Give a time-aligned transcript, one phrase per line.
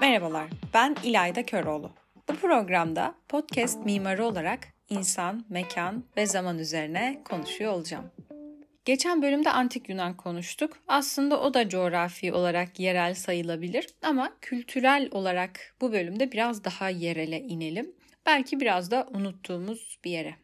[0.00, 1.90] Merhabalar, ben İlayda Köroğlu.
[2.28, 8.10] Bu programda podcast mimarı olarak insan, mekan ve zaman üzerine konuşuyor olacağım.
[8.84, 10.76] Geçen bölümde antik Yunan konuştuk.
[10.88, 17.40] Aslında o da coğrafi olarak yerel sayılabilir ama kültürel olarak bu bölümde biraz daha yerele
[17.40, 17.92] inelim.
[18.26, 20.34] Belki biraz da unuttuğumuz bir yere.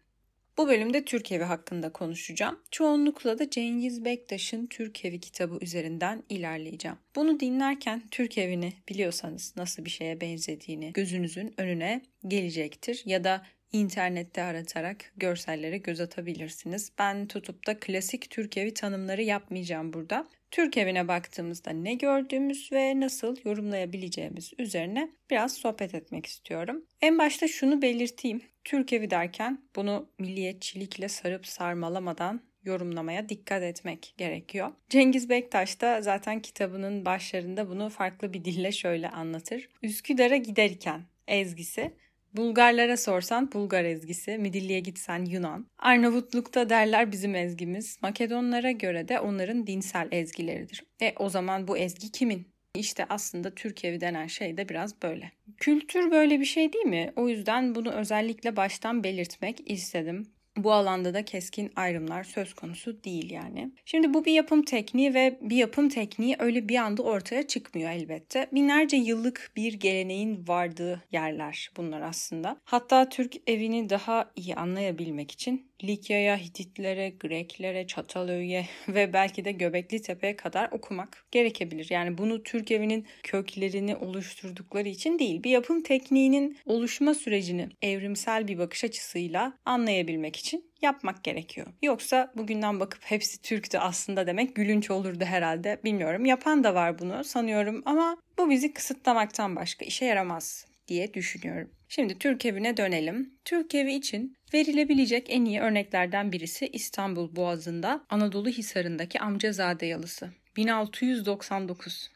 [0.58, 2.60] Bu bölümde Türk Evi hakkında konuşacağım.
[2.70, 6.96] Çoğunlukla da Cengiz Bektaş'ın Türk Evi kitabı üzerinden ilerleyeceğim.
[7.16, 13.02] Bunu dinlerken Türk Evi'ni biliyorsanız nasıl bir şeye benzediğini gözünüzün önüne gelecektir.
[13.04, 16.92] Ya da internette aratarak görsellere göz atabilirsiniz.
[16.98, 20.28] Ben tutup da klasik Türk evi tanımları yapmayacağım burada.
[20.50, 26.84] Türk evine baktığımızda ne gördüğümüz ve nasıl yorumlayabileceğimiz üzerine biraz sohbet etmek istiyorum.
[27.00, 28.40] En başta şunu belirteyim.
[28.64, 34.70] Türk evi derken bunu milliyetçilikle sarıp sarmalamadan yorumlamaya dikkat etmek gerekiyor.
[34.88, 39.68] Cengiz Bektaş da zaten kitabının başlarında bunu farklı bir dille şöyle anlatır.
[39.82, 41.94] Üsküdar'a giderken ezgisi
[42.36, 45.66] Bulgarlara sorsan Bulgar ezgisi, Midilli'ye gitsen Yunan.
[45.78, 47.98] Arnavutluk'ta derler bizim ezgimiz.
[48.02, 50.84] Makedonlara göre de onların dinsel ezgileridir.
[51.02, 52.53] E o zaman bu ezgi kimin?
[52.74, 55.32] İşte aslında Türkiye'vi denen şey de biraz böyle.
[55.56, 57.12] Kültür böyle bir şey değil mi?
[57.16, 60.26] O yüzden bunu özellikle baştan belirtmek istedim.
[60.56, 63.70] Bu alanda da keskin ayrımlar söz konusu değil yani.
[63.84, 68.48] Şimdi bu bir yapım tekniği ve bir yapım tekniği öyle bir anda ortaya çıkmıyor elbette.
[68.52, 72.56] Binlerce yıllık bir geleneğin vardığı yerler bunlar aslında.
[72.64, 80.02] Hatta Türk evini daha iyi anlayabilmek için Likya'ya, Hititlere, Greklere, Çatalhöyük'e ve belki de Göbekli
[80.02, 81.86] Tepe'ye kadar okumak gerekebilir.
[81.90, 88.58] Yani bunu Türk evinin köklerini oluşturdukları için değil, bir yapım tekniğinin oluşma sürecini evrimsel bir
[88.58, 91.66] bakış açısıyla anlayabilmek için yapmak gerekiyor.
[91.82, 95.80] Yoksa bugünden bakıp hepsi Türk'tü aslında demek gülünç olurdu herhalde.
[95.84, 96.24] Bilmiyorum.
[96.24, 101.70] Yapan da var bunu sanıyorum ama bu bizi kısıtlamaktan başka işe yaramaz diye düşünüyorum.
[101.94, 103.30] Şimdi Türk evine dönelim.
[103.44, 110.30] Türk evi için verilebilecek en iyi örneklerden birisi İstanbul Boğazı'nda Anadolu Hisarı'ndaki Amcazade Yalısı.
[110.56, 112.10] 1699.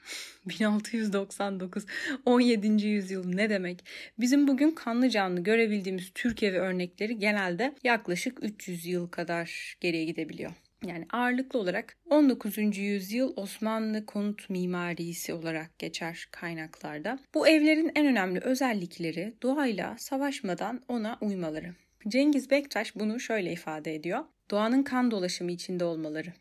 [0.46, 1.86] 1699.
[2.24, 2.86] 17.
[2.86, 3.84] yüzyıl ne demek?
[4.20, 10.52] Bizim bugün kanlı canlı görebildiğimiz Türk evi örnekleri genelde yaklaşık 300 yıl kadar geriye gidebiliyor.
[10.86, 12.78] Yani ağırlıklı olarak 19.
[12.78, 17.18] yüzyıl Osmanlı konut mimarisi olarak geçer kaynaklarda.
[17.34, 21.74] Bu evlerin en önemli özellikleri doğayla savaşmadan ona uymaları.
[22.08, 24.24] Cengiz Bektaş bunu şöyle ifade ediyor.
[24.50, 26.32] Doğanın kan dolaşımı içinde olmaları.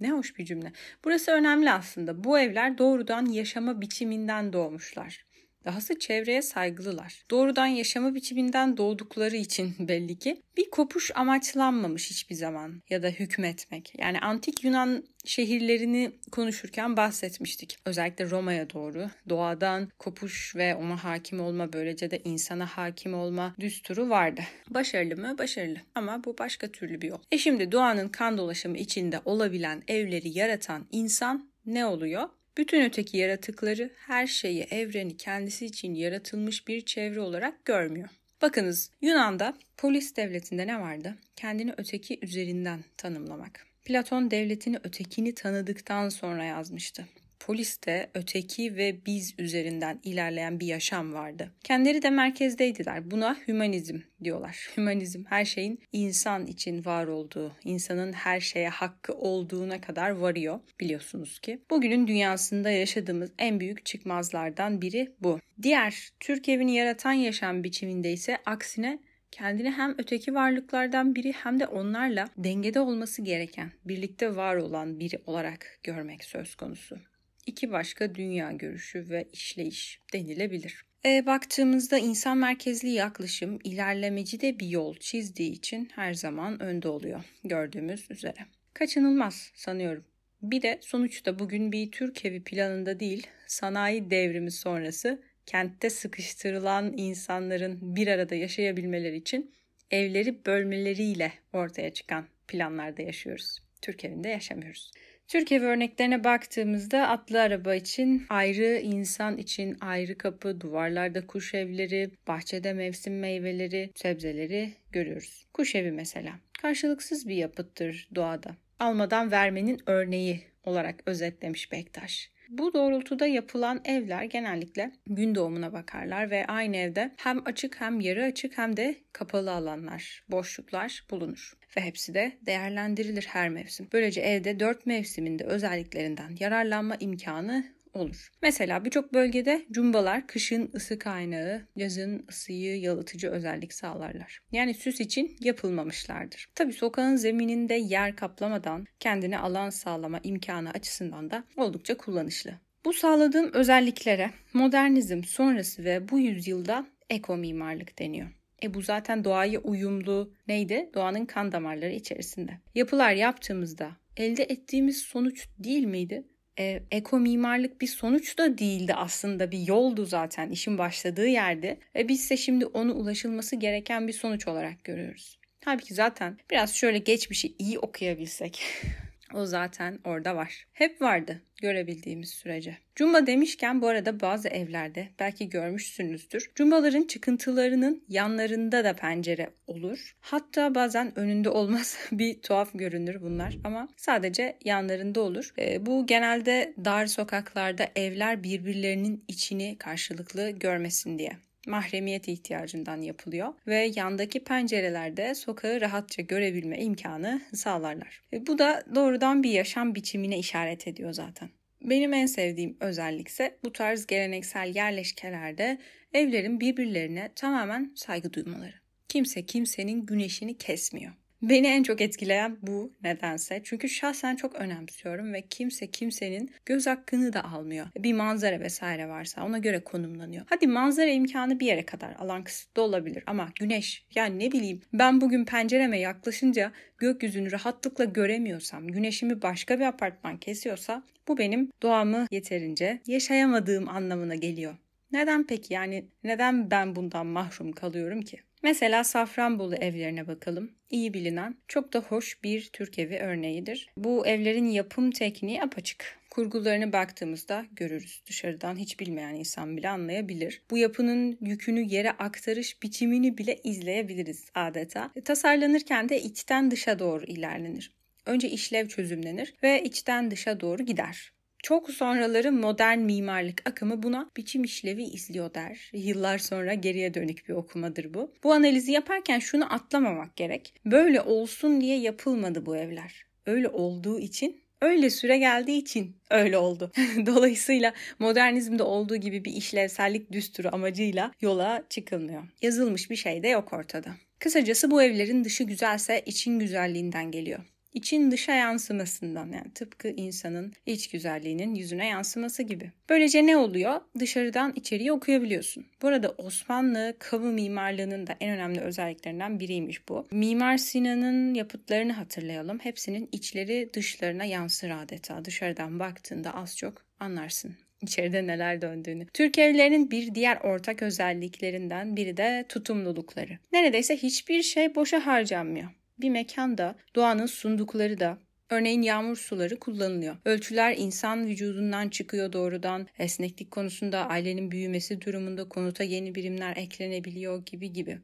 [0.00, 0.72] Ne hoş bir cümle.
[1.04, 2.24] Burası önemli aslında.
[2.24, 5.25] Bu evler doğrudan yaşama biçiminden doğmuşlar.
[5.66, 7.22] Dahası çevreye saygılılar.
[7.30, 13.92] Doğrudan yaşama biçiminden doğdukları için belli ki bir kopuş amaçlanmamış hiçbir zaman ya da hükmetmek.
[13.98, 17.78] Yani antik Yunan şehirlerini konuşurken bahsetmiştik.
[17.84, 24.08] Özellikle Roma'ya doğru doğadan kopuş ve ona hakim olma böylece de insana hakim olma düsturu
[24.08, 24.40] vardı.
[24.70, 25.38] Başarılı mı?
[25.38, 25.78] Başarılı.
[25.94, 27.18] Ama bu başka türlü bir yol.
[27.32, 32.28] E şimdi doğanın kan dolaşımı içinde olabilen evleri yaratan insan ne oluyor?
[32.58, 38.08] Bütün öteki yaratıkları her şeyi, evreni kendisi için yaratılmış bir çevre olarak görmüyor.
[38.42, 41.14] Bakınız Yunan'da polis devletinde ne vardı?
[41.36, 43.66] Kendini öteki üzerinden tanımlamak.
[43.84, 47.06] Platon devletini ötekini tanıdıktan sonra yazmıştı
[47.40, 51.52] poliste öteki ve biz üzerinden ilerleyen bir yaşam vardı.
[51.64, 53.10] Kendileri de merkezdeydiler.
[53.10, 54.68] Buna hümanizm diyorlar.
[54.76, 61.38] Hümanizm her şeyin insan için var olduğu, insanın her şeye hakkı olduğuna kadar varıyor biliyorsunuz
[61.38, 61.60] ki.
[61.70, 65.40] Bugünün dünyasında yaşadığımız en büyük çıkmazlardan biri bu.
[65.62, 68.98] Diğer Türk evini yaratan yaşam biçiminde ise aksine
[69.30, 75.18] kendini hem öteki varlıklardan biri hem de onlarla dengede olması gereken, birlikte var olan biri
[75.26, 76.98] olarak görmek söz konusu
[77.46, 80.84] iki başka dünya görüşü ve işleyiş denilebilir.
[81.04, 87.24] E, baktığımızda insan merkezli yaklaşım ilerlemeci de bir yol çizdiği için her zaman önde oluyor
[87.44, 88.46] gördüğümüz üzere.
[88.74, 90.04] Kaçınılmaz sanıyorum.
[90.42, 97.96] Bir de sonuçta bugün bir Türk evi planında değil, sanayi devrimi sonrası kentte sıkıştırılan insanların
[97.96, 99.54] bir arada yaşayabilmeleri için
[99.90, 103.65] evleri bölmeleriyle ortaya çıkan planlarda yaşıyoruz.
[103.82, 104.90] Türk evinde yaşamıyoruz.
[105.28, 112.72] Türkiye örneklerine baktığımızda atlı araba için ayrı, insan için ayrı kapı, duvarlarda kuş evleri, bahçede
[112.72, 115.46] mevsim meyveleri, sebzeleri görüyoruz.
[115.52, 116.32] Kuş evi mesela.
[116.62, 118.56] Karşılıksız bir yapıttır doğada.
[118.80, 122.30] Almadan vermenin örneği olarak özetlemiş Bektaş.
[122.48, 128.24] Bu doğrultuda yapılan evler genellikle gün doğumuna bakarlar ve aynı evde hem açık hem yarı
[128.24, 133.88] açık hem de kapalı alanlar, boşluklar bulunur ve hepsi de değerlendirilir her mevsim.
[133.92, 138.28] Böylece evde dört mevsiminde özelliklerinden yararlanma imkanı olur.
[138.42, 144.40] Mesela birçok bölgede cumbalar kışın ısı kaynağı, yazın ısıyı yalıtıcı özellik sağlarlar.
[144.52, 146.48] Yani süs için yapılmamışlardır.
[146.54, 152.54] Tabi sokağın zemininde yer kaplamadan kendine alan sağlama imkanı açısından da oldukça kullanışlı.
[152.84, 158.28] Bu sağladığım özelliklere modernizm sonrası ve bu yüzyılda eko mimarlık deniyor.
[158.62, 160.90] E bu zaten doğaya uyumlu neydi?
[160.94, 162.50] Doğanın kan damarları içerisinde.
[162.74, 166.24] Yapılar yaptığımızda elde ettiğimiz sonuç değil miydi?
[166.58, 171.78] E, eko mimarlık bir sonuç da değildi aslında bir yoldu zaten işin başladığı yerde.
[171.96, 175.38] E, biz ise şimdi onu ulaşılması gereken bir sonuç olarak görüyoruz.
[175.64, 178.62] Halbuki zaten biraz şöyle geçmişi iyi okuyabilsek
[179.34, 180.66] O zaten orada var.
[180.72, 182.76] Hep vardı görebildiğimiz sürece.
[182.94, 186.50] Cumba demişken bu arada bazı evlerde belki görmüşsünüzdür.
[186.54, 190.16] Cumbaların çıkıntılarının yanlarında da pencere olur.
[190.20, 195.54] Hatta bazen önünde olmaz bir tuhaf görünür bunlar ama sadece yanlarında olur.
[195.58, 201.32] E, bu genelde dar sokaklarda evler birbirlerinin içini karşılıklı görmesin diye
[201.66, 208.22] mahremiyet ihtiyacından yapılıyor ve yandaki pencerelerde sokağı rahatça görebilme imkanı sağlarlar.
[208.32, 211.48] E, bu da doğrudan bir yaşam biçimine işaret ediyor zaten.
[211.82, 215.78] Benim en sevdiğim özellikse bu tarz geleneksel yerleşkelerde
[216.12, 218.74] evlerin birbirlerine tamamen saygı duymaları.
[219.08, 221.12] Kimse kimsenin güneşini kesmiyor.
[221.42, 223.60] Beni en çok etkileyen bu nedense.
[223.64, 227.86] Çünkü şahsen çok önemsiyorum ve kimse kimsenin göz hakkını da almıyor.
[227.98, 230.44] Bir manzara vesaire varsa ona göre konumlanıyor.
[230.48, 235.20] Hadi manzara imkanı bir yere kadar alan kısıtlı olabilir ama güneş yani ne bileyim ben
[235.20, 243.00] bugün pencereme yaklaşınca gökyüzünü rahatlıkla göremiyorsam, güneşimi başka bir apartman kesiyorsa bu benim doğamı yeterince
[243.06, 244.76] yaşayamadığım anlamına geliyor.
[245.12, 248.40] Neden peki yani neden ben bundan mahrum kalıyorum ki?
[248.62, 250.70] Mesela Safranbolu evlerine bakalım.
[250.90, 253.88] İyi bilinen, çok da hoş bir Türk evi örneğidir.
[253.96, 256.18] Bu evlerin yapım tekniği apaçık.
[256.30, 258.22] Kurgularını baktığımızda görürüz.
[258.26, 260.62] Dışarıdan hiç bilmeyen insan bile anlayabilir.
[260.70, 265.10] Bu yapının yükünü yere aktarış biçimini bile izleyebiliriz adeta.
[265.24, 267.92] Tasarlanırken de içten dışa doğru ilerlenir.
[268.26, 271.32] Önce işlev çözümlenir ve içten dışa doğru gider.
[271.66, 275.90] Çok sonraları modern mimarlık akımı buna biçim işlevi izliyor der.
[275.92, 278.32] Yıllar sonra geriye dönük bir okumadır bu.
[278.44, 280.74] Bu analizi yaparken şunu atlamamak gerek.
[280.84, 283.26] Böyle olsun diye yapılmadı bu evler.
[283.46, 286.92] Öyle olduğu için öyle süre geldiği için öyle oldu.
[287.26, 292.42] Dolayısıyla modernizmde olduğu gibi bir işlevsellik düsturu amacıyla yola çıkılmıyor.
[292.62, 294.10] Yazılmış bir şey de yok ortada.
[294.38, 297.60] Kısacası bu evlerin dışı güzelse için güzelliğinden geliyor
[297.96, 302.92] için dışa yansımasından yani tıpkı insanın iç güzelliğinin yüzüne yansıması gibi.
[303.08, 304.00] Böylece ne oluyor?
[304.18, 305.86] Dışarıdan içeriye okuyabiliyorsun.
[306.02, 310.26] Bu arada Osmanlı kamu mimarlığının da en önemli özelliklerinden biriymiş bu.
[310.30, 312.78] Mimar Sinan'ın yapıtlarını hatırlayalım.
[312.78, 315.44] Hepsinin içleri dışlarına yansır adeta.
[315.44, 319.26] Dışarıdan baktığında az çok anlarsın içeride neler döndüğünü.
[319.26, 323.58] Türk evlerinin bir diğer ortak özelliklerinden biri de tutumlulukları.
[323.72, 328.38] Neredeyse hiçbir şey boşa harcanmıyor bir mekanda doğanın sundukları da
[328.70, 330.36] Örneğin yağmur suları kullanılıyor.
[330.44, 333.06] Ölçüler insan vücudundan çıkıyor doğrudan.
[333.18, 338.18] Esneklik konusunda ailenin büyümesi durumunda konuta yeni birimler eklenebiliyor gibi gibi.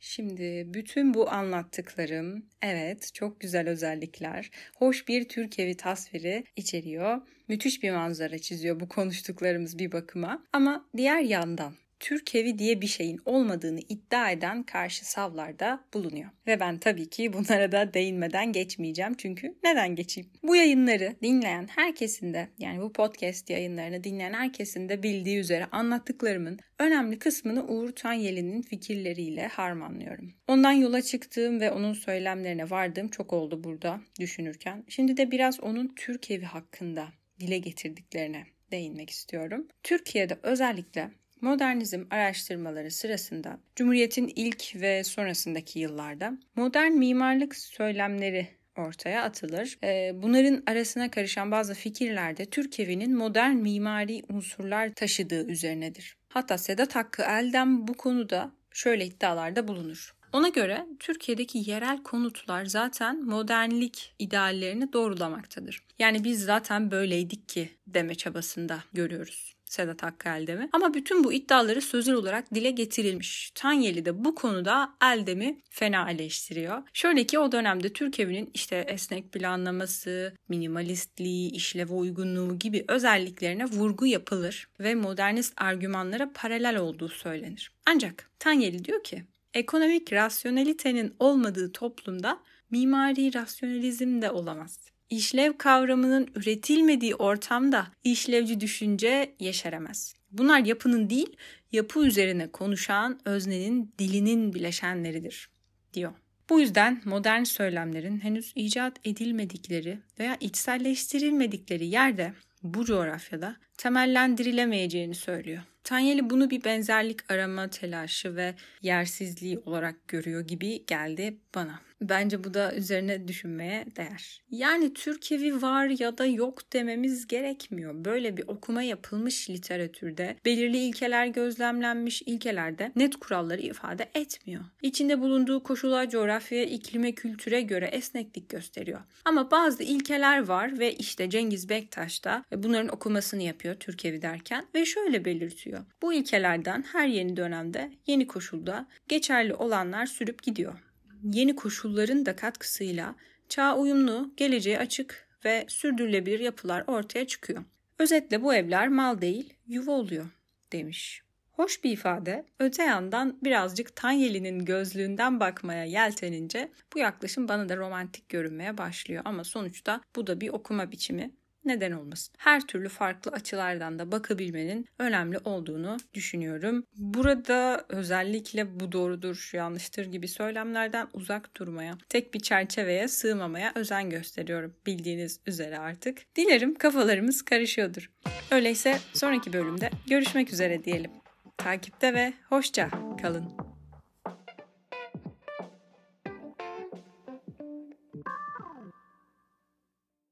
[0.00, 4.50] Şimdi bütün bu anlattıklarım evet çok güzel özellikler.
[4.76, 7.20] Hoş bir Türk evi tasviri içeriyor.
[7.48, 10.44] Müthiş bir manzara çiziyor bu konuştuklarımız bir bakıma.
[10.52, 16.30] Ama diğer yandan Türk evi diye bir şeyin olmadığını iddia eden karşı savlarda bulunuyor.
[16.46, 20.30] Ve ben tabii ki bunlara da değinmeden geçmeyeceğim çünkü neden geçeyim?
[20.42, 26.58] Bu yayınları dinleyen herkesin de yani bu podcast yayınlarını dinleyen herkesin de bildiği üzere anlattıklarımın
[26.78, 30.32] önemli kısmını Uğur Tanyeli'nin fikirleriyle harmanlıyorum.
[30.48, 34.84] Ondan yola çıktığım ve onun söylemlerine vardığım çok oldu burada düşünürken.
[34.88, 37.08] Şimdi de biraz onun Türk evi hakkında
[37.40, 39.68] dile getirdiklerine değinmek istiyorum.
[39.82, 49.78] Türkiye'de özellikle Modernizm araştırmaları sırasında Cumhuriyet'in ilk ve sonrasındaki yıllarda modern mimarlık söylemleri ortaya atılır.
[49.84, 56.16] Ee, bunların arasına karışan bazı fikirlerde Türk evinin modern mimari unsurlar taşıdığı üzerinedir.
[56.28, 60.16] Hatta Sedat Hakkı Eldem bu konuda şöyle iddialarda bulunur.
[60.32, 65.82] Ona göre Türkiye'deki yerel konutlar zaten modernlik ideallerini doğrulamaktadır.
[65.98, 69.55] Yani biz zaten böyleydik ki deme çabasında görüyoruz.
[69.66, 70.26] Sedat Hakkı.
[70.72, 73.50] Ama bütün bu iddiaları sözel olarak dile getirilmiş.
[73.54, 76.82] Tanyeli de bu konuda Eldem'i fena eleştiriyor.
[76.92, 84.06] Şöyle ki o dönemde Türk evinin işte esnek planlaması, minimalistliği, işleve uygunluğu gibi özelliklerine vurgu
[84.06, 87.72] yapılır ve modernist argümanlara paralel olduğu söylenir.
[87.86, 92.38] Ancak Tanyeli diyor ki ekonomik rasyonelitenin olmadığı toplumda
[92.70, 94.95] mimari rasyonalizm de olamaz.
[95.10, 100.14] İşlev kavramının üretilmediği ortamda işlevci düşünce yeşeremez.
[100.30, 101.36] Bunlar yapının değil,
[101.72, 105.48] yapı üzerine konuşan öznenin dilinin bileşenleridir,
[105.94, 106.12] diyor.
[106.50, 112.32] Bu yüzden modern söylemlerin henüz icat edilmedikleri veya içselleştirilmedikleri yerde
[112.62, 115.62] bu coğrafyada temellendirilemeyeceğini söylüyor.
[115.84, 121.85] Tanyeli bunu bir benzerlik arama telaşı ve yersizliği olarak görüyor gibi geldi bana.
[122.00, 124.42] Bence bu da üzerine düşünmeye değer.
[124.50, 128.04] Yani Türkevi var ya da yok dememiz gerekmiyor.
[128.04, 134.64] Böyle bir okuma yapılmış literatürde belirli ilkeler gözlemlenmiş ilkelerde net kuralları ifade etmiyor.
[134.82, 139.00] İçinde bulunduğu koşula, coğrafyaya, iklime, kültüre göre esneklik gösteriyor.
[139.24, 144.84] Ama bazı ilkeler var ve işte Cengiz Bektaş da bunların okumasını yapıyor Türkevi derken ve
[144.84, 145.84] şöyle belirtiyor.
[146.02, 150.85] Bu ilkelerden her yeni dönemde, yeni koşulda geçerli olanlar sürüp gidiyor
[151.32, 153.14] yeni koşulların da katkısıyla
[153.48, 157.64] çağ uyumlu, geleceğe açık ve sürdürülebilir yapılar ortaya çıkıyor.
[157.98, 160.26] Özetle bu evler mal değil, yuva oluyor
[160.72, 161.22] demiş.
[161.52, 162.46] Hoş bir ifade.
[162.58, 169.22] Öte yandan birazcık Tanyeli'nin gözlüğünden bakmaya yeltenince bu yaklaşım bana da romantik görünmeye başlıyor.
[169.24, 171.30] Ama sonuçta bu da bir okuma biçimi
[171.66, 172.34] neden olmasın?
[172.38, 176.84] Her türlü farklı açılardan da bakabilmenin önemli olduğunu düşünüyorum.
[176.96, 184.10] Burada özellikle bu doğrudur, şu yanlıştır gibi söylemlerden uzak durmaya, tek bir çerçeveye sığmamaya özen
[184.10, 186.36] gösteriyorum bildiğiniz üzere artık.
[186.36, 188.10] Dilerim kafalarımız karışıyordur.
[188.50, 191.10] Öyleyse sonraki bölümde görüşmek üzere diyelim.
[191.58, 192.90] Takipte ve hoşça
[193.22, 193.65] kalın.